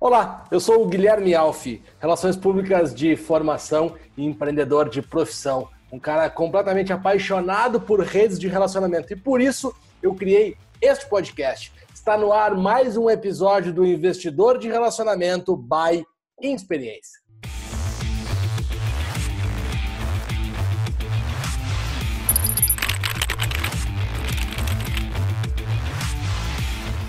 [0.00, 5.68] Olá, eu sou o Guilherme Alfi, Relações Públicas de Formação e empreendedor de profissão.
[5.90, 11.72] Um cara completamente apaixonado por redes de relacionamento e por isso eu criei este podcast.
[11.94, 16.04] Está no ar mais um episódio do Investidor de Relacionamento by
[16.42, 17.23] Experiência.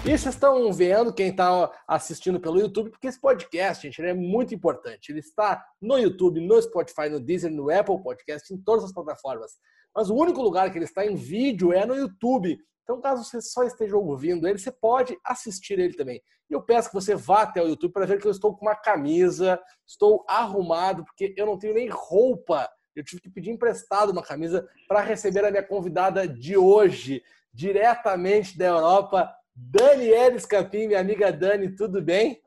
[0.05, 4.53] E vocês estão vendo, quem está assistindo pelo YouTube, porque esse podcast, gente, é muito
[4.53, 5.11] importante.
[5.11, 9.53] Ele está no YouTube, no Spotify, no Deezer, no Apple Podcast, em todas as plataformas.
[9.95, 12.55] Mas o único lugar que ele está em vídeo é no YouTube.
[12.83, 16.21] Então, caso você só esteja ouvindo ele, você pode assistir ele também.
[16.51, 18.67] E eu peço que você vá até o YouTube para ver que eu estou com
[18.67, 22.69] uma camisa, estou arrumado, porque eu não tenho nem roupa.
[22.95, 28.55] Eu tive que pedir emprestado uma camisa para receber a minha convidada de hoje, diretamente
[28.55, 32.41] da Europa, Daniela Escapim, minha amiga Dani, tudo bem?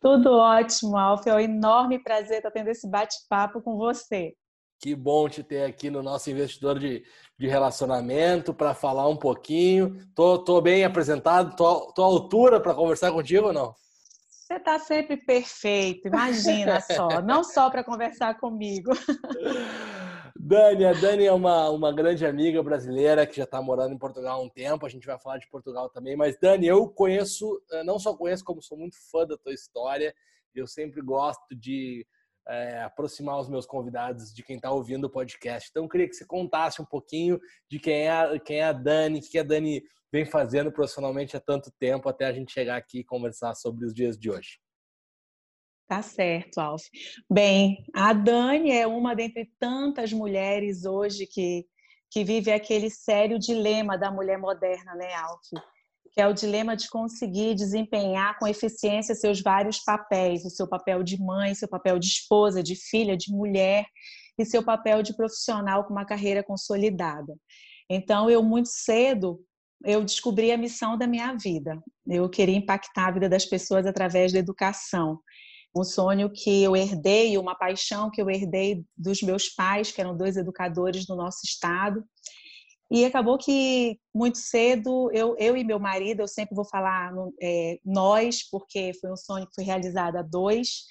[0.00, 1.26] Tudo ótimo, Alf.
[1.26, 4.34] É um enorme prazer estar tendo esse bate-papo com você.
[4.80, 7.04] Que bom te ter aqui no nosso investidor de,
[7.36, 10.06] de relacionamento para falar um pouquinho.
[10.14, 11.56] Tô, tô bem apresentado?
[11.56, 13.74] Tô, tô à altura para conversar contigo ou não?
[14.28, 17.20] Você está sempre perfeito, imagina só.
[17.20, 18.92] Não só para conversar comigo.
[20.40, 24.40] Dani, a Dani é uma, uma grande amiga brasileira que já está morando em Portugal
[24.40, 24.86] há um tempo.
[24.86, 26.16] A gente vai falar de Portugal também.
[26.16, 30.14] Mas, Dani, eu conheço, eh, não só conheço, como sou muito fã da tua história.
[30.54, 32.06] Eu sempre gosto de
[32.46, 35.68] é, aproximar os meus convidados de quem está ouvindo o podcast.
[35.70, 39.18] Então, eu queria que você contasse um pouquinho de quem é, quem é a Dani,
[39.18, 43.00] o que a Dani vem fazendo profissionalmente há tanto tempo, até a gente chegar aqui
[43.00, 44.58] e conversar sobre os dias de hoje.
[45.88, 46.84] Tá certo, Alf.
[47.30, 51.64] Bem, a Dani é uma dentre tantas mulheres hoje que,
[52.10, 55.40] que vive aquele sério dilema da mulher moderna, né, Alf?
[56.12, 61.02] Que é o dilema de conseguir desempenhar com eficiência seus vários papéis, o seu papel
[61.02, 63.86] de mãe, seu papel de esposa, de filha, de mulher
[64.38, 67.34] e seu papel de profissional com uma carreira consolidada.
[67.88, 69.42] Então, eu muito cedo
[69.84, 71.80] eu descobri a missão da minha vida.
[72.04, 75.20] Eu queria impactar a vida das pessoas através da educação
[75.78, 80.16] um sonho que eu herdei, uma paixão que eu herdei dos meus pais, que eram
[80.16, 82.04] dois educadores do nosso estado.
[82.90, 87.78] E acabou que muito cedo, eu, eu e meu marido, eu sempre vou falar é,
[87.84, 90.84] nós, porque foi um sonho que foi realizado a dois,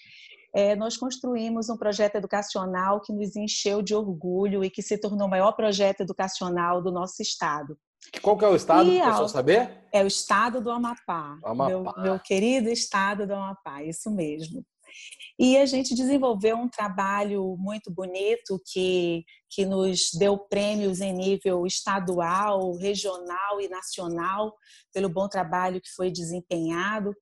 [0.53, 5.27] é, nós construímos um projeto educacional que nos encheu de orgulho e que se tornou
[5.27, 7.77] o maior projeto educacional do nosso estado.
[8.21, 9.83] Qual que é o estado, para o pessoal saber?
[9.91, 11.37] É o estado do Amapá.
[11.43, 11.67] Amapá.
[11.67, 14.63] Meu, meu querido estado do Amapá, isso mesmo.
[15.39, 21.65] E a gente desenvolveu um trabalho muito bonito que, que nos deu prêmios em nível
[21.65, 24.53] estadual, regional e nacional
[24.93, 27.15] pelo bom trabalho que foi desempenhado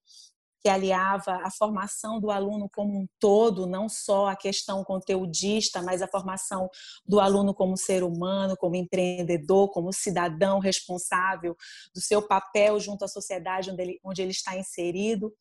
[0.66, 6.02] que aliava a formação do aluno como um todo, não só a questão conteudista, mas
[6.02, 6.68] a formação
[7.06, 11.56] do aluno como ser humano, como empreendedor, como cidadão responsável
[11.94, 15.32] do seu papel junto à sociedade onde ele, onde ele está inserido.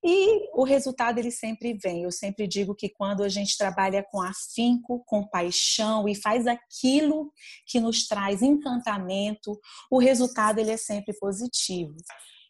[0.00, 2.04] E o resultado ele sempre vem.
[2.04, 7.32] Eu sempre digo que quando a gente trabalha com afinco, com paixão e faz aquilo
[7.66, 9.58] que nos traz encantamento,
[9.90, 11.96] o resultado ele é sempre positivo.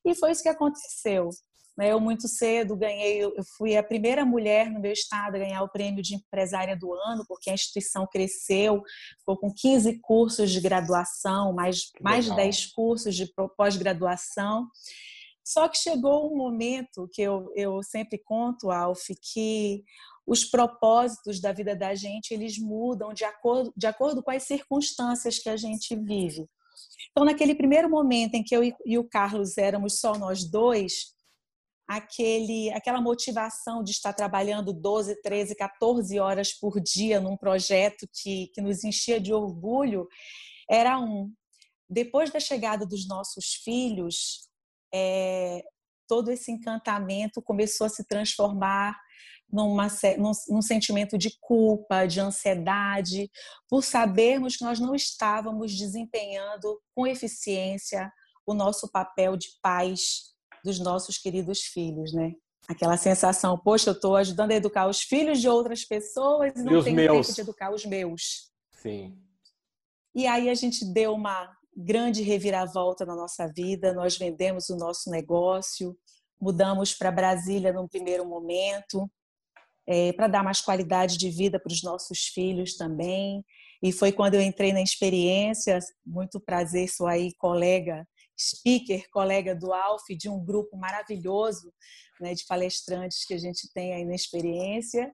[0.05, 1.31] E foi isso que aconteceu.
[1.79, 1.93] Né?
[1.93, 5.71] Eu muito cedo ganhei, eu fui a primeira mulher no meu estado a ganhar o
[5.71, 8.83] prêmio de empresária do ano, porque a instituição cresceu,
[9.21, 14.67] ficou com 15 cursos de graduação, mais, mais de 10 cursos de pós-graduação.
[15.45, 19.85] Só que chegou um momento que eu, eu sempre conto, Alf, que
[20.27, 25.39] os propósitos da vida da gente eles mudam de acordo, de acordo com as circunstâncias
[25.39, 26.47] que a gente vive.
[27.13, 31.17] Então, naquele primeiro momento em que eu e o Carlos éramos só nós dois,
[31.89, 38.49] aquele, aquela motivação de estar trabalhando 12, 13, 14 horas por dia num projeto que,
[38.49, 40.07] que nos enchia de orgulho,
[40.71, 41.33] era um.
[41.89, 44.47] Depois da chegada dos nossos filhos,
[44.93, 45.65] é,
[46.07, 48.95] todo esse encantamento começou a se transformar
[49.51, 49.89] numa,
[50.19, 53.31] num, num, sentimento de culpa, de ansiedade,
[53.67, 58.13] por sabermos que nós não estávamos desempenhando com eficiência
[58.45, 62.33] o nosso papel de pais dos nossos queridos filhos, né?
[62.69, 66.81] Aquela sensação, poxa, eu estou ajudando a educar os filhos de outras pessoas e não
[66.81, 67.27] e tenho meus.
[67.27, 68.51] tempo de educar os meus.
[68.73, 69.17] Sim.
[70.15, 75.11] E aí a gente deu uma grande reviravolta na nossa vida, nós vendemos o nosso
[75.11, 75.97] negócio,
[76.41, 79.09] mudamos para Brasília num primeiro momento,
[79.87, 83.45] é, para dar mais qualidade de vida para os nossos filhos também.
[83.83, 88.07] E foi quando eu entrei na experiência, muito prazer, sou aí colega
[88.39, 91.73] speaker, colega do Alf, de um grupo maravilhoso
[92.21, 95.13] né, de palestrantes que a gente tem aí na experiência.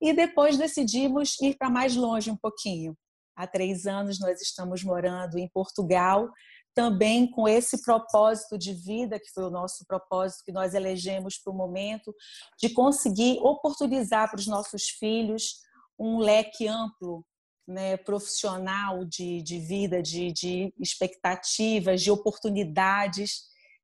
[0.00, 2.96] E depois decidimos ir para mais longe um pouquinho.
[3.36, 6.28] Há três anos nós estamos morando em Portugal,
[6.74, 11.52] também com esse propósito de vida, que foi o nosso propósito que nós elegemos para
[11.52, 12.14] o momento,
[12.60, 15.60] de conseguir oportunizar para os nossos filhos
[15.98, 17.24] um leque amplo
[17.68, 23.42] né, profissional de, de vida, de, de expectativas, de oportunidades.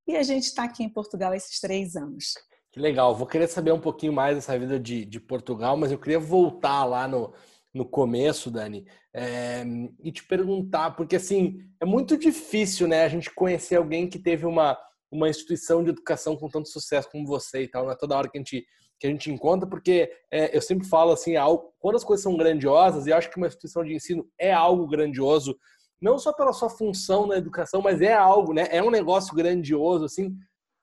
[0.08, 2.32] E a gente está aqui em Portugal esses três anos.
[2.72, 3.14] Que legal.
[3.14, 6.84] Vou querer saber um pouquinho mais dessa vida de, de Portugal, mas eu queria voltar
[6.84, 7.32] lá no,
[7.75, 9.64] no começo, Dani, é,
[10.02, 14.46] e te perguntar, porque assim, é muito difícil, né, a gente conhecer alguém que teve
[14.46, 14.78] uma,
[15.10, 18.28] uma instituição de educação com tanto sucesso como você e tal, não é toda hora
[18.28, 18.64] que a gente,
[18.99, 22.37] que a gente encontra, porque é, eu sempre falo assim, algo, quando as coisas são
[22.37, 25.58] grandiosas, e acho que uma instituição de ensino é algo grandioso,
[26.00, 30.05] não só pela sua função na educação, mas é algo, né, é um negócio grandioso,
[30.05, 30.37] assim,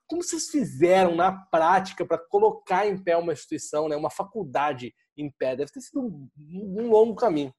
[0.08, 5.32] como vocês fizeram na prática para colocar em pé uma instituição, né, uma faculdade em
[5.32, 5.56] pé?
[5.56, 7.54] Deve ter sido um, um longo caminho.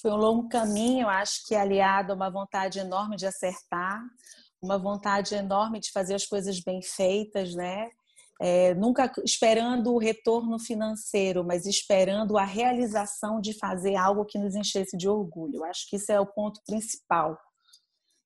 [0.00, 4.02] Foi um longo caminho, acho que aliado a uma vontade enorme de acertar,
[4.60, 7.88] uma vontade enorme de fazer as coisas bem feitas, né?
[8.44, 14.56] É, nunca esperando o retorno financeiro, mas esperando a realização de fazer algo que nos
[14.56, 15.58] enchesse de orgulho.
[15.58, 17.38] Eu acho que isso é o ponto principal.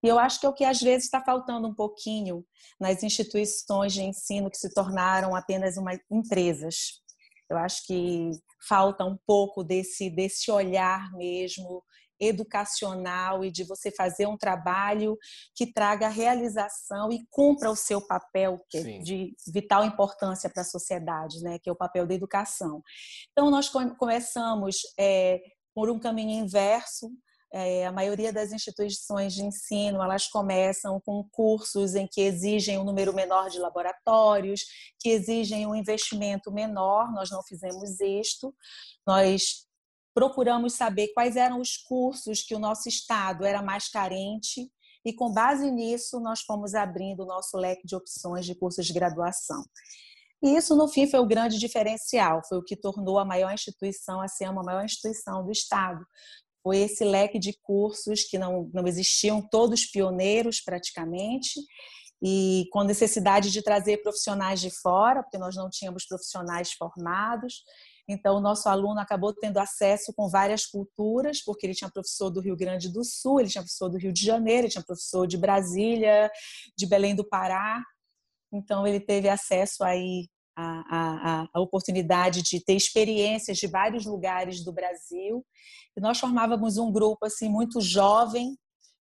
[0.02, 2.46] E eu acho que é o que às vezes está faltando um pouquinho
[2.80, 7.02] nas instituições de ensino que se tornaram apenas uma, empresas.
[7.50, 8.30] Eu acho que
[8.66, 11.82] falta um pouco desse, desse olhar mesmo
[12.20, 15.16] educacional e de você fazer um trabalho
[15.54, 20.66] que traga realização e cumpra o seu papel que é de vital importância para a
[20.66, 22.82] sociedade, né, que é o papel da educação.
[23.32, 23.68] Então nós
[23.98, 25.40] começamos é,
[25.74, 27.10] por um caminho inverso,
[27.52, 32.84] é, a maioria das instituições de ensino elas começam com cursos em que exigem um
[32.84, 34.60] número menor de laboratórios,
[35.00, 37.12] que exigem um investimento menor.
[37.12, 38.54] Nós não fizemos isto.
[39.06, 39.66] Nós
[40.16, 44.66] procuramos saber quais eram os cursos que o nosso estado era mais carente
[45.04, 48.94] e com base nisso nós fomos abrindo o nosso leque de opções de cursos de
[48.94, 49.62] graduação.
[50.42, 54.22] E isso, no fim, foi o grande diferencial, foi o que tornou a maior instituição
[54.22, 56.02] a ser a maior instituição do Estado,
[56.62, 61.60] foi esse leque de cursos que não, não existiam, todos pioneiros praticamente,
[62.24, 67.62] e com necessidade de trazer profissionais de fora, porque nós não tínhamos profissionais formados.
[68.08, 72.40] Então, o nosso aluno acabou tendo acesso com várias culturas, porque ele tinha professor do
[72.40, 75.36] Rio Grande do Sul, ele tinha professor do Rio de Janeiro, ele tinha professor de
[75.36, 76.30] Brasília,
[76.76, 77.82] de Belém do Pará.
[78.52, 85.44] Então, ele teve acesso aí a, oportunidade de ter experiências de vários lugares do Brasil.
[85.96, 88.56] E nós formávamos um grupo assim muito jovem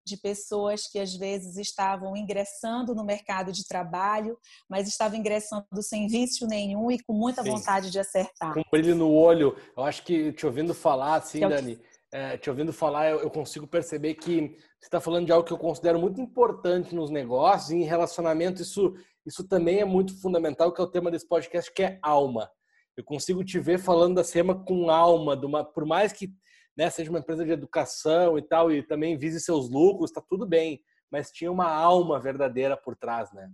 [0.06, 4.38] de pessoas que às vezes estavam ingressando no mercado de trabalho,
[4.70, 7.52] mas estavam ingressando sem vício nenhum e com muita Sim.
[7.52, 8.54] vontade de acertar.
[8.54, 9.56] Com brilho no olho.
[9.76, 11.80] Eu acho que te ouvindo falar assim, é Dani,
[12.12, 15.54] é, te ouvindo falar, eu, eu consigo perceber que você está falando de algo que
[15.54, 18.62] eu considero muito importante nos negócios e em relacionamento.
[18.62, 18.94] Isso
[19.26, 22.50] isso também é muito fundamental, que é o tema desse podcast, que é alma.
[22.96, 26.32] Eu consigo te ver falando da SEMA com alma, uma, por mais que
[26.78, 30.46] né, seja uma empresa de educação e tal, e também vise seus lucros, está tudo
[30.46, 30.82] bem,
[31.12, 33.50] mas tinha uma alma verdadeira por trás, né?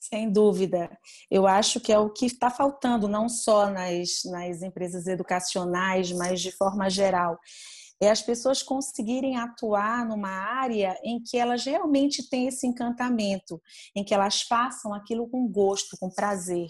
[0.00, 0.90] Sem dúvida.
[1.30, 6.40] Eu acho que é o que está faltando, não só nas, nas empresas educacionais, mas
[6.40, 7.38] de forma geral
[8.02, 13.62] é as pessoas conseguirem atuar numa área em que elas realmente têm esse encantamento,
[13.94, 16.66] em que elas façam aquilo com gosto, com prazer,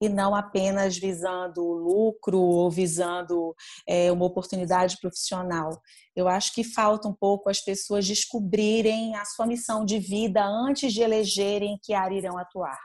[0.00, 3.54] e não apenas visando lucro ou visando
[3.86, 5.80] é, uma oportunidade profissional.
[6.16, 10.92] Eu acho que falta um pouco as pessoas descobrirem a sua missão de vida antes
[10.92, 12.78] de elegerem que área irão atuar.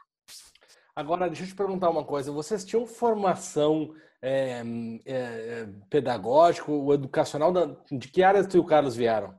[0.96, 2.32] Agora, deixa eu te perguntar uma coisa.
[2.32, 4.64] Vocês tinham formação é,
[5.06, 7.52] é, pedagógico, o educacional,
[7.92, 9.36] de que áreas tu e o Carlos vieram?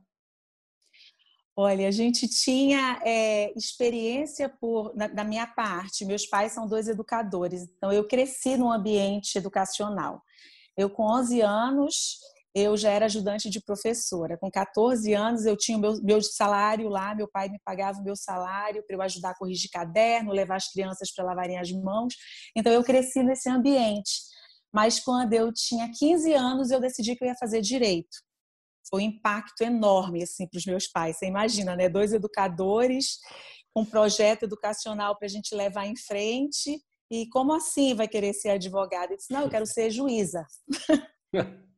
[1.59, 6.05] Olha, a gente tinha é, experiência por, na, da minha parte.
[6.05, 10.23] Meus pais são dois educadores, então eu cresci no ambiente educacional.
[10.77, 12.19] Eu, com 11 anos,
[12.55, 14.37] eu já era ajudante de professora.
[14.37, 18.05] Com 14 anos, eu tinha o meu, meu salário lá, meu pai me pagava o
[18.05, 22.15] meu salário para eu ajudar a corrigir caderno, levar as crianças para lavarem as mãos.
[22.55, 24.21] Então, eu cresci nesse ambiente.
[24.71, 28.26] Mas quando eu tinha 15 anos, eu decidi que eu ia fazer direito.
[28.89, 31.19] Foi um impacto enorme assim para os meus pais.
[31.19, 31.89] Você imagina, né?
[31.89, 33.19] Dois educadores,
[33.75, 36.81] um projeto educacional para a gente levar em frente.
[37.11, 39.13] E como assim vai querer ser advogada?
[39.13, 40.45] Eu disse, não, eu quero ser juíza.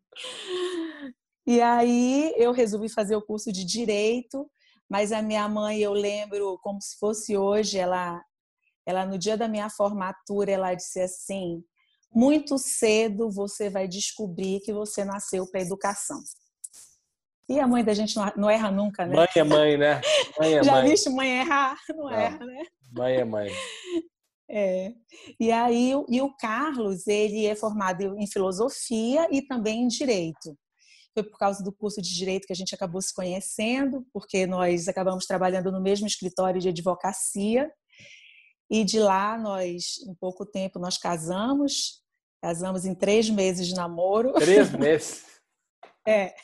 [1.47, 4.51] e aí eu resolvi fazer o curso de direito,
[4.89, 8.23] mas a minha mãe, eu lembro como se fosse hoje, ela,
[8.87, 11.63] ela no dia da minha formatura, ela disse assim:
[12.15, 16.23] muito cedo você vai descobrir que você nasceu para educação.
[17.49, 19.17] E a mãe da gente não erra nunca, né?
[19.17, 20.01] Mãe é mãe, né?
[20.39, 20.89] Mãe é Já mãe.
[20.89, 21.79] viste mãe errar?
[21.89, 22.63] Não, não, erra, né?
[22.93, 23.51] Mãe é mãe.
[24.51, 24.93] É.
[25.41, 30.57] E aí, e o Carlos, ele é formado em filosofia e também em direito.
[31.15, 34.87] Foi por causa do curso de direito que a gente acabou se conhecendo, porque nós
[34.87, 37.71] acabamos trabalhando no mesmo escritório de advocacia.
[38.71, 42.03] E de lá, nós, em pouco tempo, nós casamos.
[42.43, 44.35] Casamos em três meses de namoro.
[44.35, 45.25] Três meses?
[46.07, 46.35] é.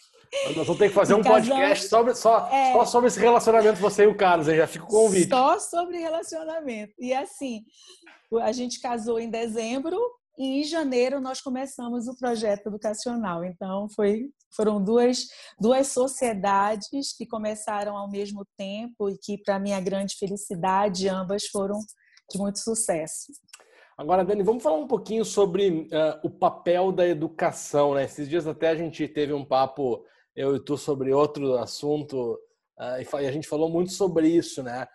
[0.57, 4.05] Nós vamos ter que fazer um podcast sobre, só, é, só sobre esse relacionamento, você
[4.05, 5.29] e o Carlos, aí já fica o convite.
[5.29, 6.93] Só sobre relacionamento.
[6.99, 7.65] E assim,
[8.43, 9.99] a gente casou em dezembro
[10.37, 13.45] e em janeiro nós começamos o projeto educacional.
[13.45, 15.29] Então, foi, foram duas,
[15.61, 21.79] duas sociedades que começaram ao mesmo tempo e que, para minha grande felicidade, ambas foram
[22.31, 23.33] de muito sucesso.
[23.97, 27.95] Agora, Dani, vamos falar um pouquinho sobre uh, o papel da educação.
[27.95, 28.05] Né?
[28.05, 32.39] Esses dias até a gente teve um papo eu e tu sobre outro assunto
[32.79, 34.87] uh, e a gente falou muito sobre isso, né?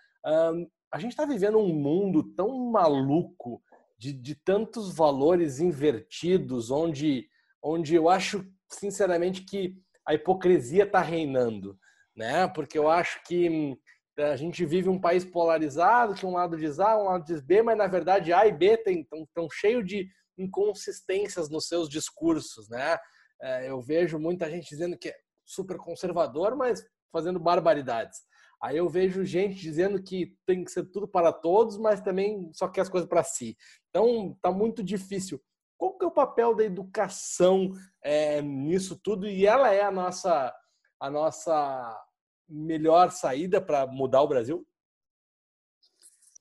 [0.91, 3.61] A gente está vivendo um mundo tão maluco
[3.97, 7.27] de, de tantos valores invertidos, onde,
[7.61, 11.77] onde eu acho sinceramente que a hipocrisia está reinando,
[12.15, 12.47] né?
[12.47, 13.77] Porque eu acho que hum,
[14.17, 17.61] a gente vive um país polarizado, que um lado diz A, um lado diz B,
[17.61, 22.97] mas na verdade A e B estão tão cheio de inconsistências nos seus discursos, né?
[23.41, 25.13] É, eu vejo muita gente dizendo que
[25.49, 28.19] super conservador, mas fazendo barbaridades.
[28.61, 32.67] Aí eu vejo gente dizendo que tem que ser tudo para todos, mas também só
[32.67, 33.57] quer as coisas para si.
[33.89, 35.41] Então tá muito difícil.
[35.77, 37.71] Qual que é o papel da educação
[38.03, 39.27] é, nisso tudo?
[39.27, 40.53] E ela é a nossa
[40.99, 42.05] a nossa
[42.49, 44.67] melhor saída para mudar o Brasil?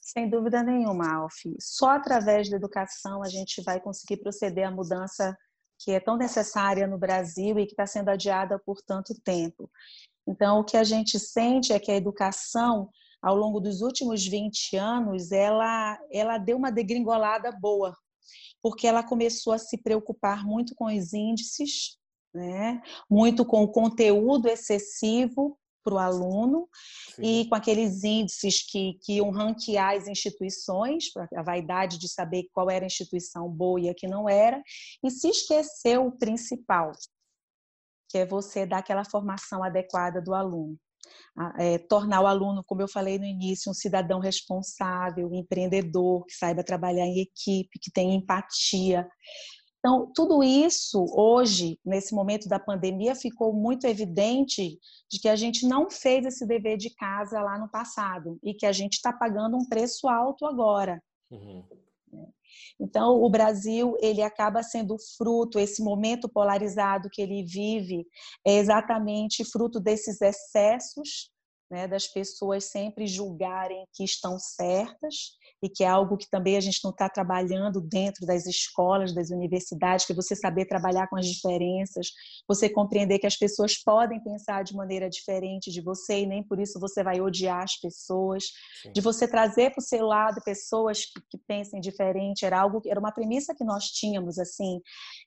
[0.00, 1.34] Sem dúvida nenhuma, Alf.
[1.60, 5.36] Só através da educação a gente vai conseguir proceder à mudança
[5.78, 9.70] que é tão necessária no Brasil e que está sendo adiada por tanto tempo.
[10.26, 12.90] Então, o que a gente sente é que a educação,
[13.22, 17.96] ao longo dos últimos 20 anos, ela, ela deu uma degringolada boa,
[18.62, 21.96] porque ela começou a se preocupar muito com os índices,
[22.34, 22.82] né?
[23.08, 26.68] muito com o conteúdo excessivo para o aluno
[27.14, 27.22] Sim.
[27.22, 31.04] e com aqueles índices que, que iam ranquear as instituições,
[31.34, 34.62] a vaidade de saber qual era a instituição boa e a que não era,
[35.02, 36.92] e se esqueceu o principal,
[38.08, 40.76] que é você dar aquela formação adequada do aluno.
[41.58, 46.64] É, tornar o aluno, como eu falei no início, um cidadão responsável, empreendedor, que saiba
[46.64, 49.08] trabalhar em equipe, que tenha empatia,
[49.78, 54.78] então, tudo isso hoje, nesse momento da pandemia, ficou muito evidente
[55.10, 58.66] de que a gente não fez esse dever de casa lá no passado e que
[58.66, 61.00] a gente está pagando um preço alto agora.
[61.30, 61.64] Uhum.
[62.80, 68.04] Então, o Brasil ele acaba sendo fruto, esse momento polarizado que ele vive,
[68.44, 71.30] é exatamente fruto desses excessos
[71.70, 75.32] né, das pessoas sempre julgarem que estão certas
[75.62, 79.30] e que é algo que também a gente não está trabalhando dentro das escolas, das
[79.30, 82.08] universidades, que você saber trabalhar com as diferenças,
[82.46, 86.58] você compreender que as pessoas podem pensar de maneira diferente de você e nem por
[86.58, 88.44] isso você vai odiar as pessoas,
[88.82, 88.92] Sim.
[88.92, 93.00] de você trazer para o seu lado pessoas que, que, pensem diferente, era algo, era
[93.00, 94.80] uma premissa que nós tínhamos assim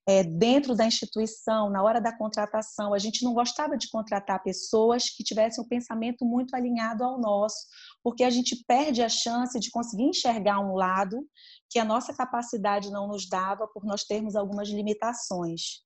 [0.08, 5.10] é, dentro da instituição, na hora da contratação, a gente não gostava de contratar pessoas
[5.10, 7.58] que tivessem um pensamento muito alinhado ao nosso,
[8.02, 11.28] porque a gente perde a chance de conseguir enxergar um lado
[11.70, 15.82] que a nossa capacidade não nos dava por nós termos algumas limitações.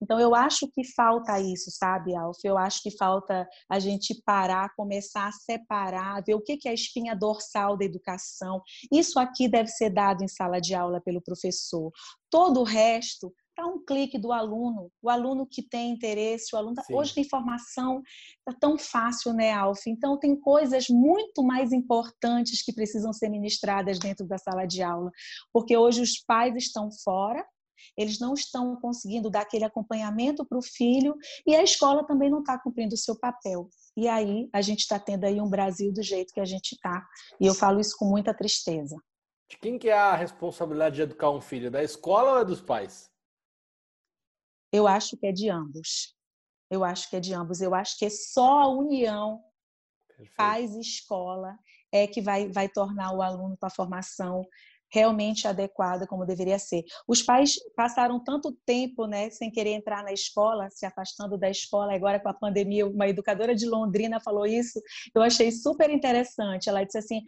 [0.00, 2.38] Então, eu acho que falta isso, sabe, Alf?
[2.44, 6.74] Eu acho que falta a gente parar, começar a separar, ver o que é a
[6.74, 8.62] espinha dorsal da educação.
[8.92, 11.90] Isso aqui deve ser dado em sala de aula pelo professor.
[12.30, 13.34] Todo o resto
[13.66, 16.84] um clique do aluno, o aluno que tem interesse, o aluno tá...
[16.90, 18.02] hoje a informação
[18.38, 19.86] está tão fácil, né, Alf?
[19.86, 25.10] Então tem coisas muito mais importantes que precisam ser ministradas dentro da sala de aula,
[25.52, 27.44] porque hoje os pais estão fora,
[27.96, 31.14] eles não estão conseguindo dar aquele acompanhamento para o filho
[31.46, 33.68] e a escola também não está cumprindo o seu papel.
[33.96, 37.04] E aí a gente está tendo aí um Brasil do jeito que a gente está.
[37.40, 38.96] E eu falo isso com muita tristeza.
[39.50, 41.70] De quem que é a responsabilidade de educar um filho?
[41.70, 43.10] Da escola ou é dos pais?
[44.72, 46.14] Eu acho que é de ambos.
[46.70, 47.60] Eu acho que é de ambos.
[47.60, 49.42] Eu acho que é só a união
[50.08, 50.36] Perfeito.
[50.36, 51.58] pais e escola
[51.90, 54.46] é que vai, vai tornar o aluno com a formação
[54.90, 56.82] realmente adequada como deveria ser.
[57.06, 61.94] Os pais passaram tanto tempo, né, sem querer entrar na escola, se afastando da escola.
[61.94, 64.80] Agora com a pandemia, uma educadora de Londrina falou isso.
[65.14, 66.68] Eu achei super interessante.
[66.68, 67.22] Ela disse assim: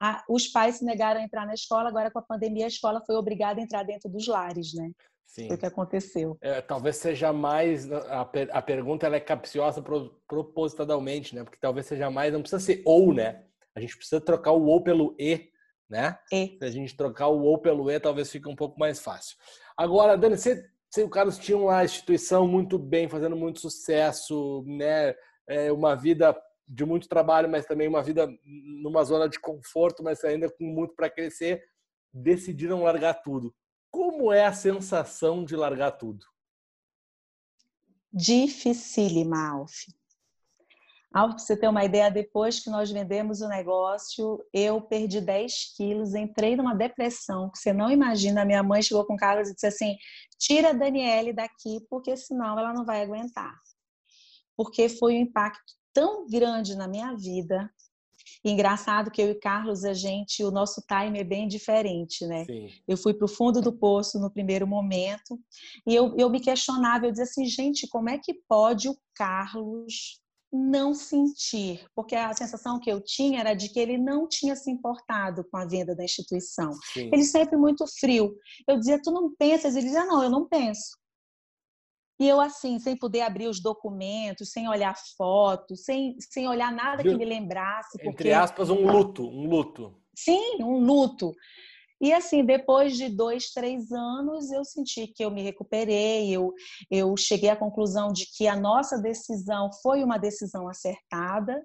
[0.00, 1.88] ah, os pais se negaram a entrar na escola.
[1.88, 4.90] Agora com a pandemia, a escola foi obrigada a entrar dentro dos lares, né?
[5.26, 5.46] Sim.
[5.46, 6.36] Foi o que aconteceu.
[6.40, 11.42] É, talvez seja mais a, a pergunta ela é capciosa pro, propositalmente, né?
[11.42, 13.44] Porque talvez seja mais não precisa ser ou, né?
[13.74, 15.52] A gente precisa trocar o ou pelo e
[15.92, 16.18] né?
[16.32, 16.56] E.
[16.58, 19.36] Se a gente trocar o ou pelo e, talvez fique um pouco mais fácil.
[19.76, 25.14] Agora, Dani, você, você o Carlos tinha uma instituição muito bem, fazendo muito sucesso, né?
[25.46, 26.34] É uma vida
[26.66, 28.26] de muito trabalho, mas também uma vida
[28.82, 31.62] numa zona de conforto, mas ainda com muito para crescer,
[32.10, 33.54] decidiram largar tudo.
[33.92, 36.24] Como é a sensação de largar tudo?
[38.10, 39.86] Dificílima, Alf.
[41.14, 45.74] Ah, para você ter uma ideia, depois que nós vendemos o negócio, eu perdi 10
[45.76, 48.46] quilos, entrei numa depressão, que você não imagina.
[48.46, 49.94] Minha mãe chegou com Carlos e disse assim:
[50.38, 53.54] tira a Daniele daqui, porque senão ela não vai aguentar.
[54.56, 57.70] Porque foi um impacto tão grande na minha vida.
[58.44, 62.44] E engraçado que eu e Carlos, a gente, o nosso time é bem diferente, né?
[62.44, 62.68] Sim.
[62.88, 65.38] Eu fui para o fundo do poço no primeiro momento
[65.86, 70.20] e eu, eu me questionava, eu dizia assim, gente, como é que pode o Carlos
[70.52, 74.70] não sentir, porque a sensação que eu tinha era de que ele não tinha se
[74.70, 76.70] importado com a venda da instituição.
[76.92, 77.08] Sim.
[77.10, 78.36] Ele sempre muito frio.
[78.68, 79.74] Eu dizia, tu não pensas?
[79.74, 80.98] Ele dizia, não, eu não penso.
[82.22, 87.02] E eu, assim, sem poder abrir os documentos, sem olhar fotos, sem, sem olhar nada
[87.02, 87.98] que me lembrasse.
[87.98, 88.10] Porque...
[88.10, 90.00] Entre aspas, um luto, um luto.
[90.16, 91.34] Sim, um luto.
[92.00, 96.54] E assim, depois de dois, três anos, eu senti que eu me recuperei, eu,
[96.88, 101.60] eu cheguei à conclusão de que a nossa decisão foi uma decisão acertada.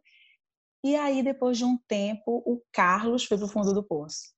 [0.83, 4.35] E aí, depois de um tempo, o Carlos foi para o fundo do poço.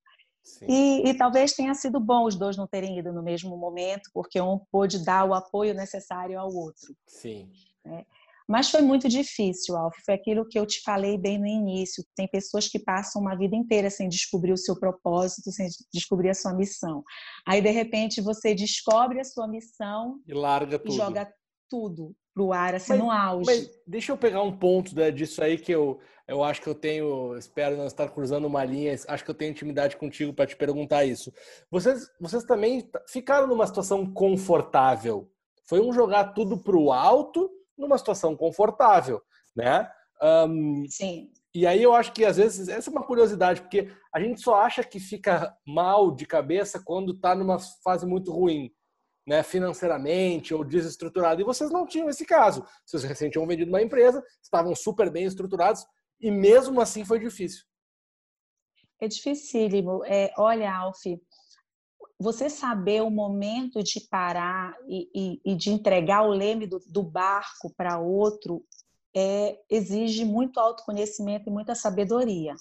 [0.68, 4.40] E, e, talvez tenha sido bom os dois não terem ido no mesmo momento, porque
[4.42, 6.96] um pôde dar o apoio necessário ao outro.
[7.08, 7.50] Sim.
[7.86, 8.06] Né?
[8.48, 9.96] Mas foi muito difícil, Alf.
[10.04, 12.04] Foi aquilo que eu te falei bem no início.
[12.16, 16.34] Tem pessoas que passam uma vida inteira sem descobrir o seu propósito, sem descobrir a
[16.34, 17.04] sua missão.
[17.48, 20.92] Aí, de repente, você descobre a sua missão e larga tudo.
[20.92, 21.32] E joga
[21.70, 23.46] tudo pro ar, assim, mas, no auge.
[23.46, 26.76] Mas deixa eu pegar um ponto né, disso aí que eu, eu acho que eu
[26.76, 30.56] tenho, espero não estar cruzando uma linha, acho que eu tenho intimidade contigo para te
[30.56, 31.34] perguntar isso.
[31.70, 35.30] Vocês, vocês também ficaram numa situação confortável?
[35.68, 39.22] Foi um jogar tudo pro alto numa situação confortável,
[39.56, 39.90] né?
[40.22, 41.30] Um, Sim.
[41.54, 44.62] E aí eu acho que às vezes essa é uma curiosidade, porque a gente só
[44.62, 48.72] acha que fica mal de cabeça quando está numa fase muito ruim,
[49.30, 51.40] né, financeiramente ou desestruturado.
[51.40, 52.66] E vocês não tinham esse caso.
[52.84, 55.86] Vocês recém tinham vendido uma empresa, estavam super bem estruturados
[56.20, 57.64] e mesmo assim foi difícil.
[59.00, 60.04] É dificílimo.
[60.04, 61.06] É, olha, Alf,
[62.20, 67.04] você saber o momento de parar e, e, e de entregar o leme do, do
[67.04, 68.66] barco para outro
[69.16, 72.56] é, exige muito autoconhecimento e muita sabedoria.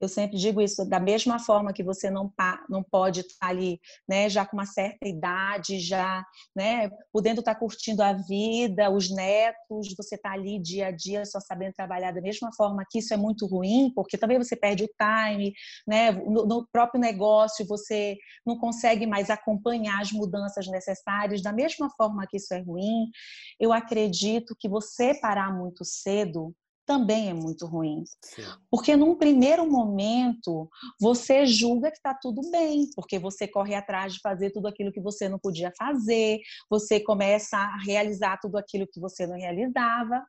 [0.00, 2.30] Eu sempre digo isso, da mesma forma que você não,
[2.68, 6.22] não pode estar ali, né, já com uma certa idade, já,
[6.54, 11.40] né, podendo estar curtindo a vida, os netos, você está ali dia a dia só
[11.40, 14.88] sabendo trabalhar da mesma forma que isso é muito ruim, porque também você perde o
[14.98, 15.52] time,
[15.86, 21.88] né, no, no próprio negócio você não consegue mais acompanhar as mudanças necessárias, da mesma
[21.96, 23.10] forma que isso é ruim.
[23.58, 26.54] Eu acredito que você parar muito cedo
[26.86, 28.04] também é muito ruim.
[28.22, 28.42] Sim.
[28.70, 30.70] Porque num primeiro momento
[31.00, 35.00] você julga que está tudo bem, porque você corre atrás de fazer tudo aquilo que
[35.00, 36.38] você não podia fazer,
[36.70, 40.24] você começa a realizar tudo aquilo que você não realizava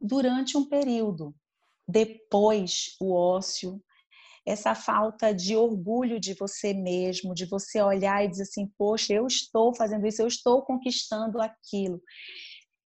[0.00, 1.34] durante um período.
[1.86, 3.80] Depois, o ócio,
[4.46, 9.26] essa falta de orgulho de você mesmo, de você olhar e dizer assim: poxa, eu
[9.26, 12.00] estou fazendo isso, eu estou conquistando aquilo.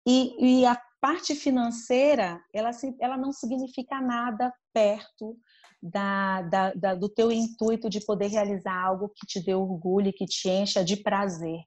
[0.07, 5.37] E, e a parte financeira, ela, ela não significa nada perto
[5.83, 10.27] da, da, da, do teu intuito de poder realizar algo que te dê orgulho, que
[10.27, 11.61] te encha de prazer.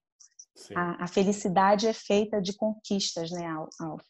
[0.75, 4.05] A, a, felicidade é feita de conquistas, né, Alf?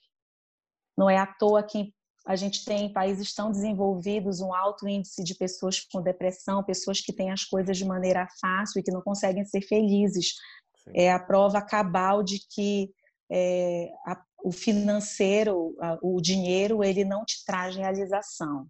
[0.98, 1.94] Não é à toa que
[2.26, 7.02] a gente tem em países tão desenvolvidos um alto índice de pessoas com depressão, pessoas
[7.02, 10.36] que têm as coisas de maneira fácil e que não conseguem ser felizes.
[10.84, 10.92] Sim.
[10.96, 12.94] É a prova cabal de que
[13.32, 18.68] é, a, o financeiro, o dinheiro, ele não te traz realização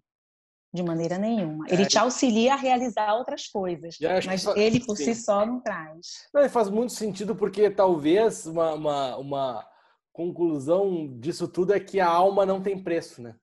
[0.72, 1.66] de maneira nenhuma.
[1.68, 1.86] Ele é.
[1.86, 4.56] te auxilia a realizar outras coisas, mas faz...
[4.56, 5.04] ele por Sim.
[5.04, 6.28] si só não traz.
[6.32, 9.68] Não, faz muito sentido porque talvez uma, uma, uma,
[10.12, 13.36] conclusão disso tudo é que a alma não tem preço, né?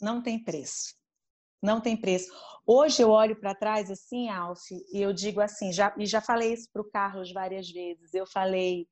[0.00, 0.94] Não tem preço.
[1.62, 2.30] Não tem preço.
[2.66, 6.52] Hoje eu olho para trás assim, Alf, e eu digo assim, já, e já falei
[6.52, 8.14] isso para o Carlos várias vezes.
[8.14, 8.86] Eu falei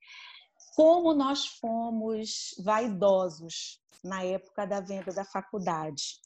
[0.76, 6.20] como nós fomos vaidosos na época da venda da faculdade.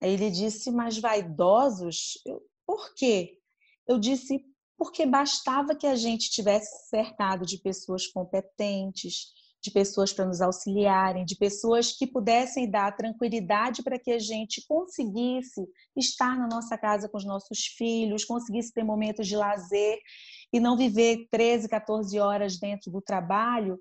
[0.00, 2.18] Aí ele disse, mas vaidosos?
[2.24, 3.38] Eu, Por quê?
[3.86, 4.42] Eu disse,
[4.78, 9.34] porque bastava que a gente tivesse cercado de pessoas competentes,
[9.64, 14.62] de pessoas para nos auxiliarem, de pessoas que pudessem dar tranquilidade para que a gente
[14.68, 19.98] conseguisse estar na nossa casa com os nossos filhos, conseguisse ter momentos de lazer
[20.52, 23.78] e não viver 13, 14 horas dentro do trabalho.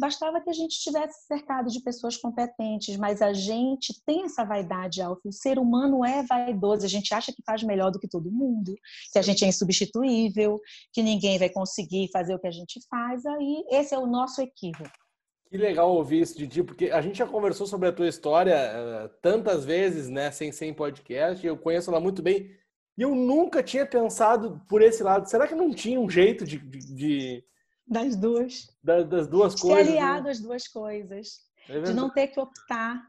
[0.00, 5.02] Bastava que a gente estivesse cercado de pessoas competentes, mas a gente tem essa vaidade
[5.02, 5.28] alta.
[5.28, 8.74] O ser humano é vaidoso, a gente acha que faz melhor do que todo mundo,
[9.12, 10.58] que a gente é insubstituível,
[10.90, 13.26] que ninguém vai conseguir fazer o que a gente faz.
[13.26, 15.07] Aí esse é o nosso equívoco.
[15.50, 18.54] Que legal ouvir isso de ti, porque a gente já conversou sobre a tua história
[18.54, 22.50] uh, tantas vezes, né, sem sem podcast, eu conheço ela muito bem,
[22.98, 25.28] e eu nunca tinha pensado por esse lado.
[25.28, 27.44] Será que não tinha um jeito de, de,
[27.86, 29.86] das duas, da, das duas coisas?
[29.86, 30.30] Ser aliado né?
[30.32, 33.00] às duas coisas, é de não ter que optar.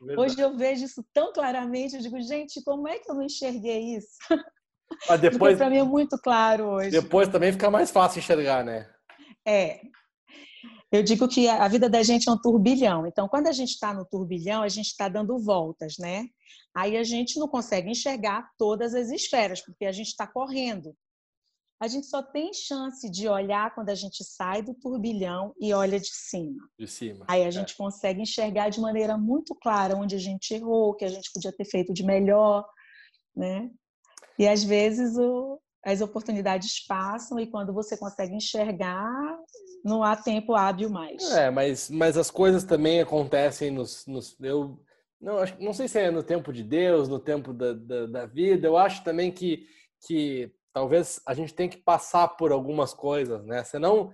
[0.00, 0.20] Verdade.
[0.20, 3.96] Hoje eu vejo isso tão claramente, eu digo, gente, como é que eu não enxerguei
[3.96, 4.18] isso?
[5.08, 6.90] Mas depois para mim é muito claro hoje.
[6.90, 8.90] Depois também fica mais fácil enxergar, né?
[9.46, 9.80] É,
[10.92, 13.06] eu digo que a vida da gente é um turbilhão.
[13.06, 16.26] Então, quando a gente está no turbilhão, a gente está dando voltas, né?
[16.74, 20.94] Aí a gente não consegue enxergar todas as esferas, porque a gente está correndo.
[21.78, 26.00] A gente só tem chance de olhar quando a gente sai do turbilhão e olha
[26.00, 26.66] de cima.
[26.78, 27.26] De cima.
[27.28, 27.50] Aí a é.
[27.50, 31.30] gente consegue enxergar de maneira muito clara onde a gente errou, o que a gente
[31.32, 32.66] podia ter feito de melhor,
[33.34, 33.70] né?
[34.38, 39.38] E às vezes o, as oportunidades passam e quando você consegue enxergar,
[39.84, 41.22] não há tempo hábil mais.
[41.30, 44.04] É, mas, mas as coisas também acontecem nos.
[44.04, 44.76] nos eu
[45.20, 48.66] não, não sei se é no tempo de Deus, no tempo da, da, da, vida.
[48.66, 49.64] Eu acho também que,
[50.04, 53.62] que talvez a gente tem que passar por algumas coisas, né?
[53.62, 54.12] Senão,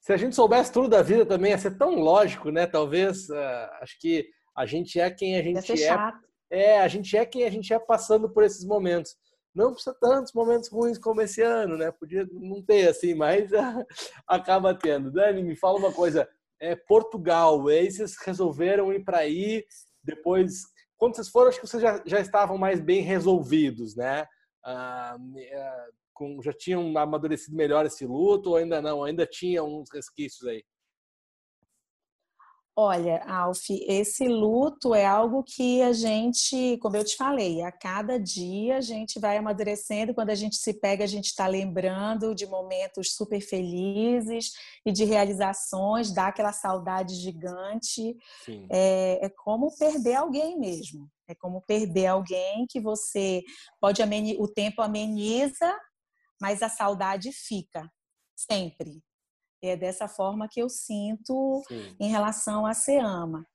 [0.00, 2.66] se a gente soubesse tudo da vida também ia ser tão lógico, né?
[2.66, 5.76] Talvez, uh, acho que a gente é quem a gente é.
[5.76, 6.30] Chato.
[6.50, 9.14] É, a gente é quem a gente é passando por esses momentos
[9.54, 11.90] não precisa tantos momentos ruins como esse ano, né?
[11.90, 13.50] Podia não ter assim, mas
[14.26, 15.10] acaba tendo.
[15.10, 16.28] Dani, me fala uma coisa.
[16.60, 19.64] É Portugal, aí vocês resolveram ir para aí
[20.04, 20.62] depois.
[20.96, 24.26] Quando vocês foram, acho que vocês já, já estavam mais bem resolvidos, né?
[24.62, 29.02] Ah, é, com, já tinham amadurecido melhor esse luto ou ainda não?
[29.02, 30.62] Ainda tinha uns resquícios aí?
[32.82, 38.18] Olha, Alf, esse luto é algo que a gente, como eu te falei, a cada
[38.18, 40.14] dia a gente vai amadurecendo.
[40.14, 44.52] Quando a gente se pega, a gente está lembrando de momentos super felizes
[44.86, 48.16] e de realizações, dá aquela saudade gigante.
[48.70, 51.06] É, é, como perder alguém mesmo.
[51.28, 53.42] É como perder alguém que você
[53.78, 54.02] pode
[54.38, 55.78] o tempo ameniza,
[56.40, 57.86] mas a saudade fica
[58.34, 59.02] sempre.
[59.62, 61.96] É dessa forma que eu sinto Sim.
[62.00, 63.46] em relação a Seama.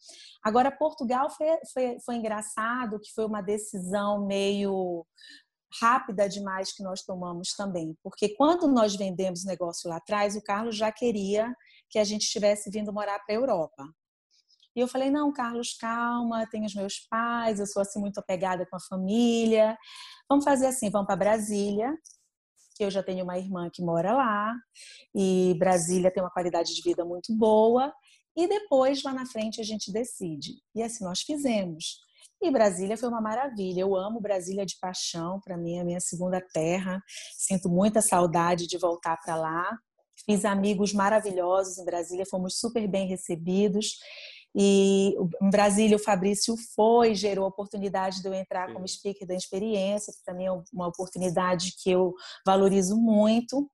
[0.44, 5.06] Agora, Portugal foi, foi, foi engraçado, que foi uma decisão meio
[5.82, 10.42] rápida demais que nós tomamos também, porque quando nós vendemos o negócio lá atrás, o
[10.42, 11.54] Carlos já queria
[11.90, 13.84] que a gente estivesse vindo morar para a Europa.
[14.76, 18.66] E eu falei: não, Carlos, calma, tenho os meus pais, eu sou assim muito apegada
[18.66, 19.78] com a família.
[20.30, 21.94] Vamos fazer assim: vamos para Brasília,
[22.76, 24.54] que eu já tenho uma irmã que mora lá
[25.16, 27.94] e Brasília tem uma qualidade de vida muito boa
[28.36, 30.56] e depois lá na frente a gente decide.
[30.76, 32.00] E assim nós fizemos.
[32.42, 33.80] E Brasília foi uma maravilha.
[33.80, 37.02] Eu amo Brasília de paixão, para mim é a minha segunda terra.
[37.38, 39.80] Sinto muita saudade de voltar para lá.
[40.26, 43.98] Fiz amigos maravilhosos em Brasília, fomos super bem recebidos.
[44.58, 49.36] E em Brasília, o Fabrício foi, gerou a oportunidade de eu entrar como speaker da
[49.36, 52.14] experiência, que também é uma oportunidade que eu
[52.46, 53.70] valorizo muito.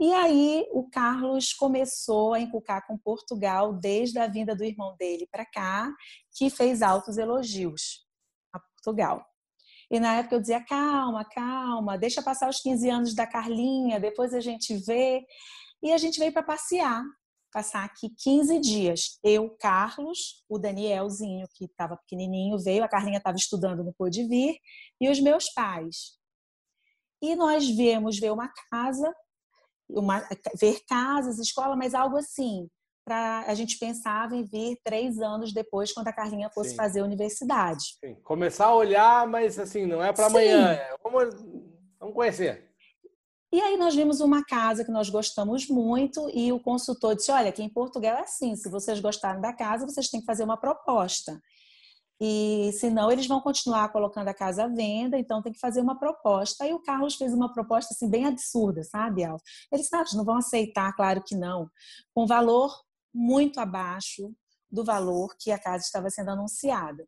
[0.00, 5.28] E aí o Carlos começou a inculcar com Portugal desde a vinda do irmão dele
[5.30, 5.88] para cá,
[6.36, 8.04] que fez altos elogios
[8.52, 9.24] a Portugal.
[9.88, 14.34] E na época eu dizia: calma, calma, deixa passar os 15 anos da Carlinha, depois
[14.34, 15.24] a gente vê.
[15.80, 17.04] E a gente veio para passear
[17.52, 19.18] passar aqui 15 dias.
[19.22, 24.58] Eu, Carlos, o Danielzinho, que estava pequenininho, veio, a Carlinha estava estudando, não pôde vir,
[25.00, 26.18] e os meus pais.
[27.22, 29.12] E nós viemos ver uma casa,
[29.88, 30.26] uma,
[30.60, 32.68] ver casas, escola, mas algo assim.
[33.04, 36.76] Pra, a gente pensava em vir três anos depois, quando a Carlinha fosse Sim.
[36.76, 37.96] fazer a universidade.
[38.04, 38.14] Sim.
[38.22, 40.72] Começar a olhar, mas assim, não é para amanhã.
[40.72, 41.34] É, vamos,
[41.98, 42.67] vamos conhecer.
[43.50, 47.48] E aí nós vimos uma casa que nós gostamos muito e o consultor disse: "Olha,
[47.48, 50.56] aqui em Portugal é assim, se vocês gostarem da casa, vocês têm que fazer uma
[50.56, 51.40] proposta".
[52.20, 55.98] E senão eles vão continuar colocando a casa à venda, então tem que fazer uma
[55.98, 56.64] proposta.
[56.64, 59.40] Aí o Carlos fez uma proposta assim bem absurda, sabe, Alf?
[59.72, 61.70] Eles ah, não vão aceitar, claro que não,
[62.12, 62.74] com valor
[63.14, 64.34] muito abaixo
[64.70, 67.06] do valor que a casa estava sendo anunciada.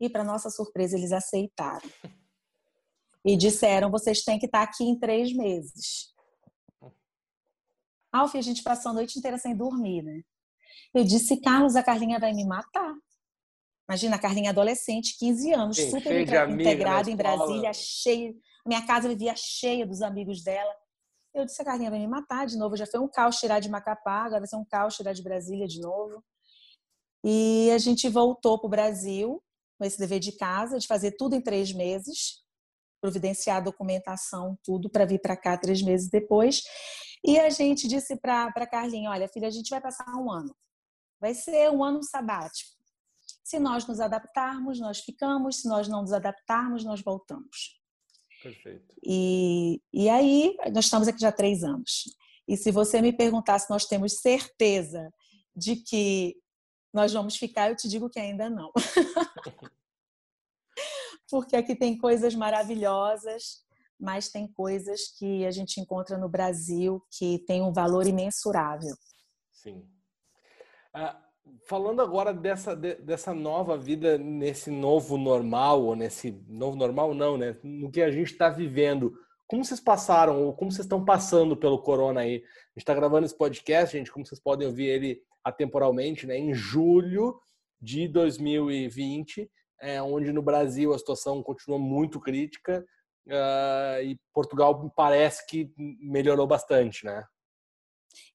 [0.00, 1.88] E para nossa surpresa eles aceitaram.
[3.24, 6.14] E disseram: vocês têm que estar aqui em três meses.
[8.12, 10.22] Alf, a gente passou a noite inteira sem dormir, né?
[10.94, 12.94] Eu disse, Carlos, a Carlinha vai me matar.
[13.88, 18.34] Imagina, a Carlinha adolescente, 15 anos, Sim, super integrada em Brasília, cheia.
[18.66, 20.74] Minha casa vivia cheia dos amigos dela.
[21.34, 22.76] Eu disse, a Carlinha vai me matar de novo.
[22.76, 25.66] Já foi um caos tirar de Macapá, agora vai ser um caos tirar de Brasília
[25.66, 26.22] de novo.
[27.24, 29.42] E a gente voltou para o Brasil
[29.78, 32.42] com esse dever de casa, de fazer tudo em três meses,
[33.00, 36.62] providenciar a documentação, tudo, para vir para cá três meses depois.
[37.24, 40.54] E a gente disse para a Carlinha: olha, filha, a gente vai passar um ano.
[41.20, 42.76] Vai ser um ano sabático.
[43.42, 45.62] Se nós nos adaptarmos, nós ficamos.
[45.62, 47.78] Se nós não nos adaptarmos, nós voltamos.
[48.42, 48.94] Perfeito.
[49.02, 52.04] E, e aí, nós estamos aqui já há três anos.
[52.46, 55.12] E se você me perguntar se nós temos certeza
[55.54, 56.36] de que
[56.92, 58.70] nós vamos ficar, eu te digo que ainda não.
[61.30, 63.62] Porque aqui tem coisas maravilhosas,
[63.98, 68.94] mas tem coisas que a gente encontra no Brasil que tem um valor imensurável.
[69.52, 69.84] Sim.
[70.94, 71.20] Ah,
[71.66, 77.36] falando agora dessa, de, dessa nova vida, nesse novo normal, ou nesse novo normal, não,
[77.36, 77.56] né?
[77.62, 79.12] No que a gente está vivendo.
[79.46, 82.36] Como vocês passaram, ou como vocês estão passando pelo corona aí?
[82.36, 86.36] A gente está gravando esse podcast, gente, como vocês podem ouvir ele atemporalmente, né?
[86.38, 87.40] Em julho
[87.80, 92.84] de 2020, é, onde no Brasil a situação continua muito crítica
[93.26, 97.24] uh, e Portugal parece que melhorou bastante, né?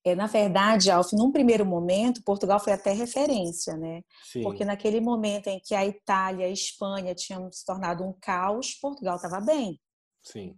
[0.06, 4.02] É, na verdade, Alf, num primeiro momento, Portugal foi até referência, né?
[4.24, 4.44] Sim.
[4.44, 8.76] Porque naquele momento em que a Itália e a Espanha tinham se tornado um caos,
[8.76, 9.80] Portugal estava bem.
[10.22, 10.56] Sim.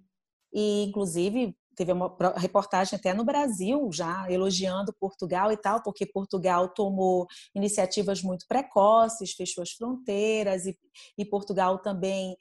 [0.54, 6.70] E, inclusive, teve uma reportagem até no Brasil já elogiando Portugal e tal, porque Portugal
[6.70, 10.78] tomou iniciativas muito precoces, fechou as fronteiras e,
[11.18, 12.36] e Portugal também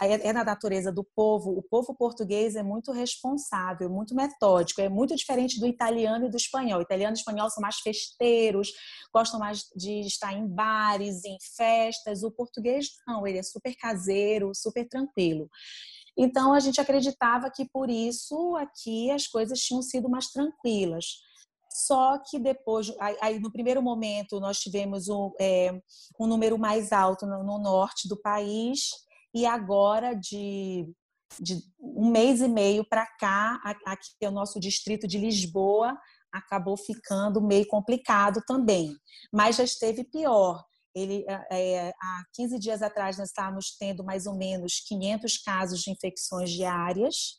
[0.00, 1.50] é, é na natureza do povo.
[1.50, 6.36] O povo português é muito responsável, muito metódico, é muito diferente do italiano e do
[6.36, 6.80] espanhol.
[6.80, 8.72] O italiano e o espanhol são mais festeiros,
[9.12, 12.22] gostam mais de estar em bares, em festas.
[12.22, 15.48] O português não, ele é super caseiro, super tranquilo.
[16.16, 21.04] Então a gente acreditava que por isso aqui as coisas tinham sido mais tranquilas.
[21.70, 25.78] Só que depois, aí no primeiro momento nós tivemos um, é,
[26.18, 28.90] um número mais alto no, no, norte do país
[29.34, 30.90] e agora de,
[31.38, 35.94] de um mês e meio para cá, aqui é o nosso distrito de Lisboa
[36.36, 38.94] acabou ficando meio complicado também,
[39.32, 40.62] mas já esteve pior.
[40.96, 45.90] Ele, é, há 15 dias atrás, nós estávamos tendo mais ou menos 500 casos de
[45.90, 47.38] infecções diárias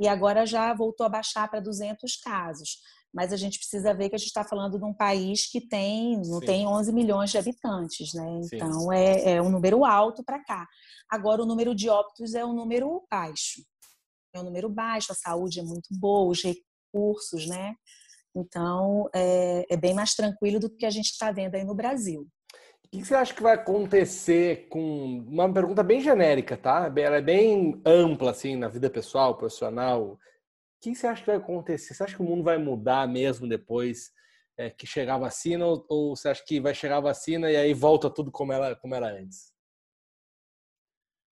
[0.00, 2.78] e agora já voltou a baixar para 200 casos.
[3.12, 6.16] Mas a gente precisa ver que a gente está falando de um país que tem,
[6.16, 6.46] não Sim.
[6.46, 8.40] tem 11 milhões de habitantes, né?
[8.52, 10.66] Então é, é, um número alto para cá.
[11.08, 13.62] Agora o número de óbitos é um número baixo.
[14.34, 17.74] É um número baixo, a saúde é muito boa, os recursos, né?
[18.34, 22.26] Então é, é bem mais tranquilo do que a gente está vendo aí no Brasil.
[22.94, 26.92] O que você acha que vai acontecer com uma pergunta bem genérica, tá?
[26.96, 30.12] Ela é bem ampla assim na vida pessoal, profissional.
[30.12, 30.18] O
[30.80, 31.92] que você acha que vai acontecer?
[31.92, 34.12] Você acha que o mundo vai mudar mesmo depois
[34.56, 37.56] é, que chegar a vacina ou, ou, você acha que vai chegar a vacina e
[37.56, 39.52] aí volta tudo como era, como era antes?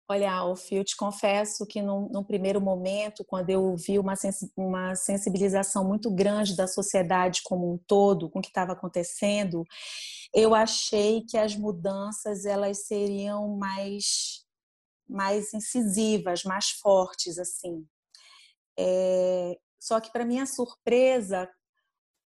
[0.09, 4.49] Olha, Alf, eu te confesso que num, num primeiro momento, quando eu vi uma, sens
[4.57, 9.65] uma sensibilização muito grande da sociedade como um todo com o que estava acontecendo,
[10.33, 14.45] eu achei que as mudanças elas seriam mais
[15.09, 17.87] mais incisivas, mais fortes assim.
[18.79, 21.49] É, só que para minha surpresa,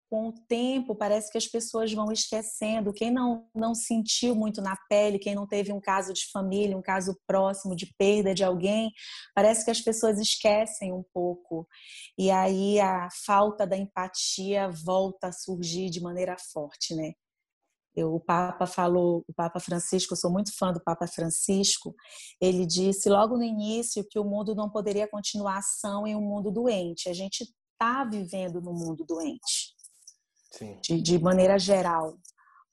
[0.09, 2.93] com o tempo parece que as pessoas vão esquecendo.
[2.93, 6.83] Quem não não sentiu muito na pele, quem não teve um caso de família, um
[6.83, 8.93] caso próximo de perda de alguém,
[9.35, 11.67] parece que as pessoas esquecem um pouco.
[12.19, 17.13] E aí a falta da empatia volta a surgir de maneira forte, né?
[17.97, 21.95] Eu, o Papa falou, o Papa Francisco, eu sou muito fã do Papa Francisco,
[22.39, 26.51] ele disse logo no início que o mundo não poderia continuar ação em um mundo
[26.51, 27.09] doente.
[27.09, 29.75] A gente está vivendo no mundo doente,
[30.81, 32.19] de, de, maneira geral.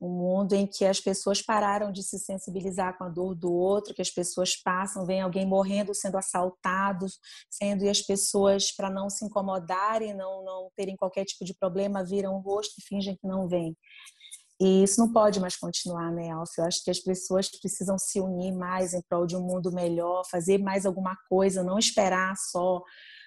[0.02, 3.94] Um mundo em que as pessoas pararam de se sensibilizar com a dor do outro,
[3.94, 7.06] que as pessoas passam, vem alguém morrendo, sendo assaltado,
[7.50, 12.04] sendo e as pessoas, para não se incomodarem, não, não terem qualquer tipo de problema,
[12.04, 13.78] viram o rosto e fingem que não vem.
[14.60, 16.58] E isso não pode mais continuar, né, Alf?
[16.58, 20.24] Eu acho que as pessoas precisam se unir mais em prol de um mundo melhor,
[20.30, 22.82] fazer mais alguma coisa, não esperar só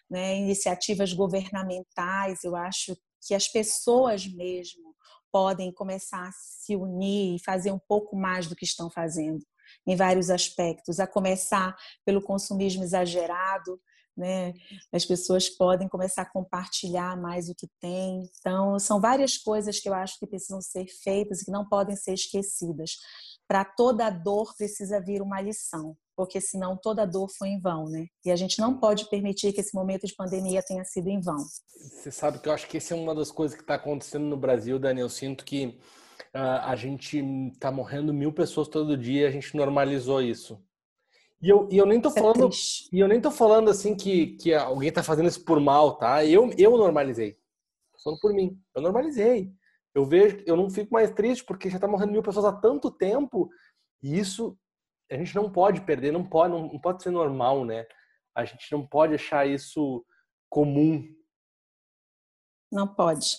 [0.09, 2.45] né, iniciativas governamentais.
[2.45, 4.95] Eu acho que as pessoas mesmo
[5.33, 9.45] podem começar a se unir e fazer um pouco mais do que estão fazendo
[9.87, 13.81] em vários aspectos, a começar pelo consumismo exagerado,
[14.17, 14.55] né?
[14.93, 18.23] As pessoas podem começar a compartilhar mais o que tem.
[18.39, 21.95] Então, são várias coisas que eu acho que precisam ser feitas e que não podem
[21.95, 22.97] ser esquecidas.
[23.47, 28.07] Para toda dor precisa vir uma lição, porque senão toda dor foi em vão, né?
[28.25, 31.37] E a gente não pode permitir que esse momento de pandemia tenha sido em vão.
[31.37, 34.37] Você sabe que eu acho que essa é uma das coisas que está acontecendo no
[34.37, 35.07] Brasil, Daniel.
[35.07, 35.79] Eu sinto que
[36.35, 37.19] uh, a gente
[37.53, 40.59] está morrendo mil pessoas todo dia, a gente normalizou isso.
[41.43, 42.47] E eu, e eu nem tô é falando.
[42.47, 42.51] É
[42.93, 46.25] e eu nem tô falando assim que, que alguém tá fazendo isso por mal, tá?
[46.25, 47.35] Eu, eu normalizei.
[47.93, 48.59] Tô falando por mim.
[48.75, 49.53] Eu normalizei.
[49.95, 52.91] Eu vejo, eu não fico mais triste porque já tá morrendo mil pessoas há tanto
[52.91, 53.49] tempo.
[54.03, 54.57] E isso
[55.11, 57.87] a gente não pode perder, não pode, não, não pode ser normal, né?
[58.35, 60.05] A gente não pode achar isso
[60.49, 61.05] comum.
[62.71, 63.37] Não pode.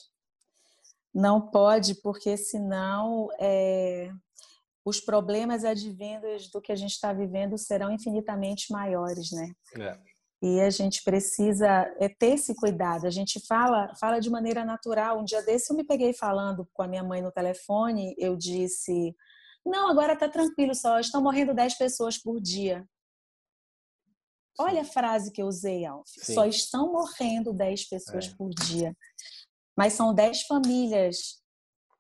[1.14, 4.12] Não pode, porque senão é,
[4.86, 9.52] os problemas advindos do que a gente está vivendo serão infinitamente maiores, né?
[9.78, 10.00] É.
[10.42, 11.68] E a gente precisa
[12.00, 13.08] é, ter esse cuidado.
[13.08, 15.20] A gente fala, fala de maneira natural.
[15.20, 19.16] Um dia desse eu me peguei falando com a minha mãe no telefone, eu disse:
[19.70, 22.88] "Não, agora está tranquilo, só estão morrendo 10 pessoas por dia".
[24.60, 26.08] Olha a frase que eu usei, Alf.
[26.08, 26.34] Sim.
[26.34, 28.36] Só estão morrendo 10 pessoas é.
[28.36, 28.96] por dia.
[29.78, 31.40] Mas são 10 famílias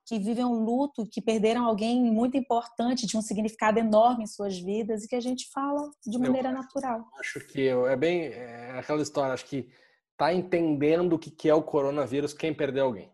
[0.07, 4.57] que vivem um luto, que perderam alguém muito importante, de um significado enorme em suas
[4.57, 7.05] vidas e que a gente fala de maneira eu natural.
[7.19, 9.69] Acho que é bem é aquela história, acho que
[10.15, 13.11] tá entendendo o que é o coronavírus quem perdeu alguém.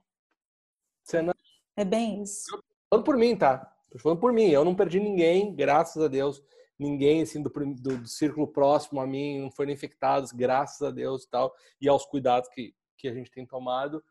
[1.04, 1.34] Você não...
[1.76, 2.46] É bem isso.
[2.56, 2.62] Eu
[2.92, 3.73] falando por mim, tá?
[4.00, 4.50] Falando por mim.
[4.50, 6.42] Eu não perdi ninguém, graças a Deus.
[6.80, 11.24] Ninguém assim do, do, do círculo próximo a mim não foram infectados, graças a Deus
[11.24, 14.04] e tal, e aos cuidados que, que a gente tem tomado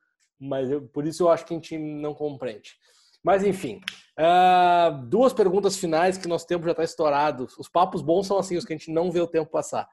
[0.43, 2.75] mas eu, por isso eu acho que a gente não compreende.
[3.23, 3.81] Mas enfim,
[4.19, 7.47] uh, duas perguntas finais que nosso tempo já está estourado.
[7.57, 9.89] Os papos bons são assim, os que a gente não vê o tempo passar.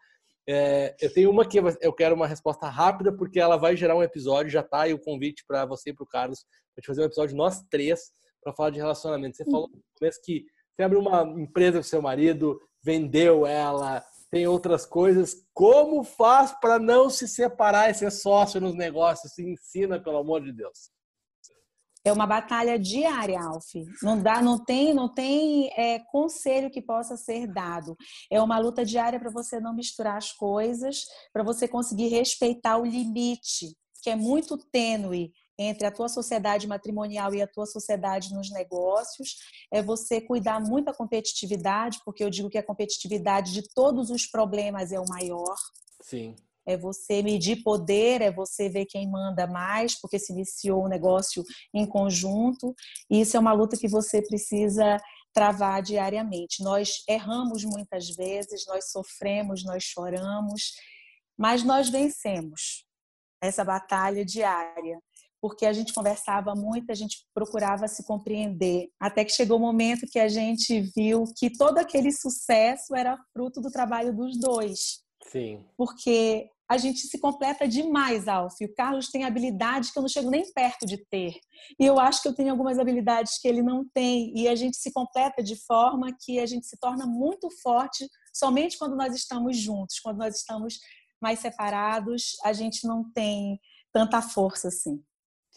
[0.47, 4.01] É, eu tenho uma que eu quero uma resposta rápida, porque ela vai gerar um
[4.01, 7.01] episódio, já está aí o convite para você e para o Carlos, para gente fazer
[7.01, 9.37] um episódio nós três para falar de relacionamento.
[9.37, 14.47] Você falou no começo que você abriu uma empresa com seu marido, vendeu ela, tem
[14.47, 15.35] outras coisas.
[15.53, 19.33] Como faz para não se separar e ser sócio nos negócios?
[19.33, 20.91] Se ensina, pelo amor de Deus.
[22.05, 23.73] É uma batalha diária, Alf.
[24.01, 27.95] Não dá, não tem, não tem é, conselho que possa ser dado.
[28.31, 31.01] É uma luta diária para você não misturar as coisas,
[31.33, 37.35] para você conseguir respeitar o limite, que é muito tênue entre a tua sociedade matrimonial
[37.35, 39.35] e a tua sociedade nos negócios,
[39.71, 44.25] é você cuidar muito da competitividade, porque eu digo que a competitividade de todos os
[44.25, 45.55] problemas é o maior.
[46.01, 46.33] Sim.
[46.65, 50.89] É você medir poder, é você ver quem manda mais, porque se iniciou o um
[50.89, 51.43] negócio
[51.73, 52.73] em conjunto.
[53.09, 54.97] E isso é uma luta que você precisa
[55.33, 56.63] travar diariamente.
[56.63, 60.73] Nós erramos muitas vezes, nós sofremos, nós choramos,
[61.37, 62.85] mas nós vencemos
[63.41, 65.01] essa batalha diária
[65.41, 69.65] porque a gente conversava muito, a gente procurava se compreender, até que chegou o um
[69.65, 75.01] momento que a gente viu que todo aquele sucesso era fruto do trabalho dos dois.
[75.31, 75.63] Sim.
[75.77, 78.53] Porque a gente se completa demais, Alf.
[78.61, 81.33] O Carlos tem habilidades que eu não chego nem perto de ter.
[81.79, 84.31] E eu acho que eu tenho algumas habilidades que ele não tem.
[84.37, 88.77] E a gente se completa de forma que a gente se torna muito forte somente
[88.77, 89.99] quando nós estamos juntos.
[89.99, 90.77] Quando nós estamos
[91.19, 93.59] mais separados, a gente não tem
[93.91, 95.03] tanta força assim.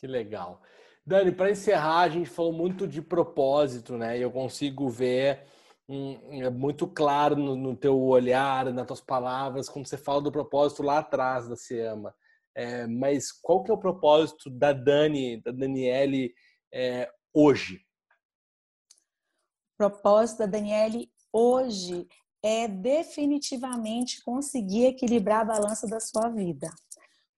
[0.02, 0.60] Que legal.
[1.06, 4.18] Dani, para encerrar, a gente falou muito de propósito, né?
[4.18, 5.44] Eu consigo ver
[5.88, 10.32] um, é muito claro no, no, teu olhar, nas tuas palavras, quando você fala do
[10.32, 12.12] propósito lá atrás da Se Ama.
[12.52, 16.34] É, mas qual que é o propósito da Dani, da Daniele
[16.74, 17.76] é, hoje?
[19.74, 22.08] O propósito da Daniele hoje
[22.42, 26.68] é definitivamente conseguir equilibrar a balança da sua vida.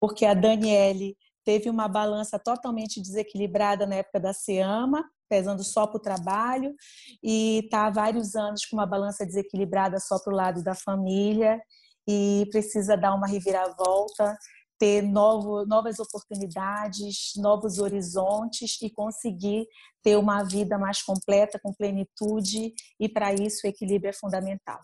[0.01, 5.97] Porque a Daniele teve uma balança totalmente desequilibrada na época da SEAMA, pesando só para
[5.97, 6.75] o trabalho,
[7.23, 11.61] e está há vários anos com uma balança desequilibrada só para o lado da família,
[12.09, 14.37] e precisa dar uma reviravolta,
[14.79, 19.67] ter novo, novas oportunidades, novos horizontes e conseguir
[20.03, 24.81] ter uma vida mais completa, com plenitude, e para isso o equilíbrio é fundamental.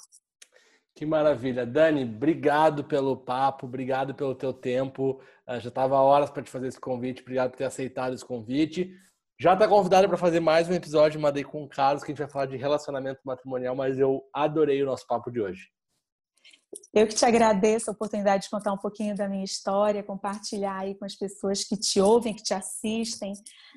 [0.95, 1.65] Que maravilha.
[1.65, 5.21] Dani, obrigado pelo papo, obrigado pelo teu tempo.
[5.49, 8.91] Uh, já estava horas para te fazer esse convite, obrigado por ter aceitado esse convite.
[9.41, 12.13] Já está convidada para fazer mais um episódio de Madei com o Carlos, que a
[12.13, 15.71] gente vai falar de relacionamento matrimonial, mas eu adorei o nosso papo de hoje.
[16.95, 20.95] Eu que te agradeço a oportunidade de contar um pouquinho da minha história, compartilhar aí
[20.95, 23.33] com as pessoas que te ouvem, que te assistem,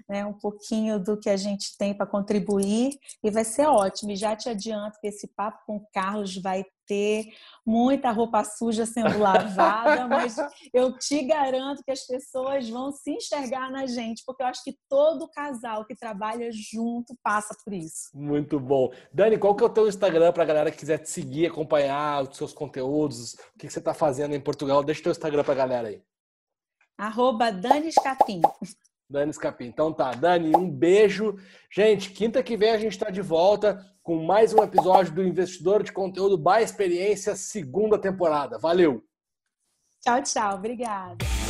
[0.07, 2.91] né, um pouquinho do que a gente tem para contribuir
[3.24, 4.11] e vai ser ótimo.
[4.11, 7.25] E já te adianto que esse papo com o Carlos vai ter
[7.65, 10.36] muita roupa suja sendo lavada, mas
[10.73, 14.77] eu te garanto que as pessoas vão se enxergar na gente, porque eu acho que
[14.89, 18.09] todo casal que trabalha junto passa por isso.
[18.13, 18.91] Muito bom.
[19.11, 22.23] Dani, qual que é o teu Instagram para a galera que quiser te seguir, acompanhar
[22.23, 24.84] os seus conteúdos, o que, você está fazendo em Portugal?
[24.84, 26.01] Deixa o teu Instagram para a galera aí.
[26.97, 28.41] Arroba Dani Escapim.
[29.09, 29.65] Dani Escapim.
[29.65, 31.35] Então tá, Dani, um beijo.
[31.71, 35.83] Gente, quinta que vem a gente está de volta com mais um episódio do Investidor
[35.83, 38.57] de Conteúdo by Experiência, segunda temporada.
[38.57, 39.03] Valeu!
[40.01, 40.55] Tchau, tchau.
[40.55, 41.42] Obrigada.